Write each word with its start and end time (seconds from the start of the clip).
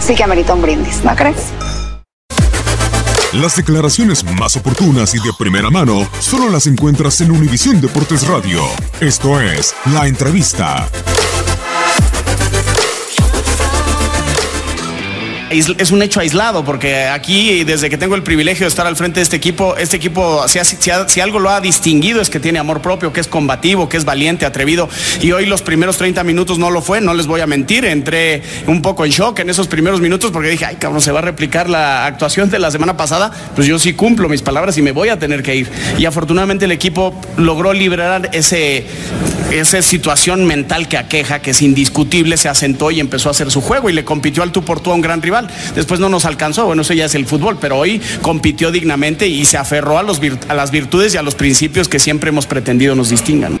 sí 0.00 0.14
que 0.14 0.24
amerita 0.24 0.54
un 0.54 0.62
brindis, 0.62 1.04
¿no 1.04 1.14
crees? 1.14 1.52
Las 3.32 3.54
declaraciones 3.54 4.24
más 4.24 4.56
oportunas 4.56 5.14
y 5.14 5.18
de 5.18 5.32
primera 5.38 5.70
mano 5.70 6.08
solo 6.18 6.50
las 6.50 6.66
encuentras 6.66 7.20
en 7.20 7.30
Univisión 7.30 7.80
Deportes 7.80 8.26
Radio. 8.26 8.60
Esto 9.00 9.40
es 9.40 9.72
La 9.92 10.08
Entrevista. 10.08 10.88
Es 15.50 15.90
un 15.90 16.00
hecho 16.00 16.20
aislado 16.20 16.64
porque 16.64 17.06
aquí, 17.06 17.64
desde 17.64 17.90
que 17.90 17.98
tengo 17.98 18.14
el 18.14 18.22
privilegio 18.22 18.66
de 18.66 18.68
estar 18.68 18.86
al 18.86 18.94
frente 18.94 19.18
de 19.18 19.24
este 19.24 19.34
equipo, 19.34 19.76
este 19.76 19.96
equipo, 19.96 20.44
si, 20.46 21.20
algo 21.20 21.40
lo 21.40 21.50
ha 21.50 21.60
distinguido 21.60 22.20
es 22.20 22.30
que 22.30 22.38
tiene 22.38 22.60
amor 22.60 22.80
propio, 22.80 23.12
que 23.12 23.20
es 23.20 23.26
combativo, 23.26 23.88
que 23.88 23.96
es 23.96 24.04
valiente, 24.04 24.46
atrevido. 24.46 24.88
Y 25.20 25.32
hoy 25.32 25.46
los 25.46 25.62
primeros 25.62 25.96
30 25.96 26.22
minutos 26.22 26.60
no 26.60 26.70
lo 26.70 26.82
fue, 26.82 27.00
no 27.00 27.14
les 27.14 27.26
voy 27.26 27.40
a 27.40 27.48
mentir. 27.48 27.84
Entré 27.84 28.42
un 28.68 28.80
poco 28.80 29.04
en 29.04 29.10
shock 29.10 29.40
en 29.40 29.50
esos 29.50 29.66
primeros 29.66 30.00
minutos 30.00 30.30
porque 30.30 30.50
dije, 30.50 30.66
ay 30.66 30.76
cabrón, 30.76 31.02
se 31.02 31.10
va 31.10 31.18
a 31.18 31.22
replicar 31.22 31.68
la 31.68 32.06
actuación 32.06 32.48
de 32.48 32.60
la 32.60 32.70
semana 32.70 32.96
pasada. 32.96 33.32
Pues 33.56 33.66
yo 33.66 33.78
sí 33.80 33.94
cumplo 33.94 34.28
mis 34.28 34.42
palabras 34.42 34.78
y 34.78 34.82
me 34.82 34.92
voy 34.92 35.08
a 35.08 35.18
tener 35.18 35.42
que 35.42 35.56
ir. 35.56 35.68
Y 35.98 36.04
afortunadamente 36.04 36.66
el 36.66 36.72
equipo 36.72 37.12
logró 37.36 37.72
liberar 37.72 38.30
ese, 38.32 38.86
esa 39.50 39.82
situación 39.82 40.46
mental 40.46 40.88
que 40.88 40.96
aqueja, 40.96 41.40
que 41.40 41.50
es 41.50 41.62
indiscutible, 41.62 42.36
se 42.36 42.48
asentó 42.48 42.90
y 42.90 43.00
empezó 43.00 43.28
a 43.28 43.32
hacer 43.32 43.50
su 43.50 43.60
juego 43.60 43.90
y 43.90 43.92
le 43.92 44.04
compitió 44.04 44.42
al 44.42 44.52
tú 44.52 44.64
por 44.64 44.80
tú 44.80 44.92
a 44.92 44.94
un 44.94 45.00
gran 45.00 45.22
rival. 45.22 45.48
Después 45.74 46.00
no 46.00 46.08
nos 46.08 46.24
alcanzó, 46.24 46.66
bueno, 46.66 46.82
eso 46.82 46.94
ya 46.94 47.04
es 47.04 47.14
el 47.14 47.26
fútbol, 47.26 47.58
pero 47.60 47.78
hoy 47.78 48.00
compitió 48.22 48.70
dignamente 48.70 49.26
y 49.26 49.44
se 49.44 49.58
aferró 49.58 49.98
a, 49.98 50.02
las 50.02 50.70
virtudes 50.70 51.14
y 51.14 51.16
a 51.16 51.22
los 51.22 51.34
principios 51.34 51.88
que 51.88 51.98
siempre 51.98 52.30
hemos 52.30 52.46
pretendido 52.46 52.94
nos 52.94 53.10
distingan. 53.10 53.60